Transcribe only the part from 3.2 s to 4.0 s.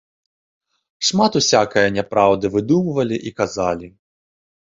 і казалі.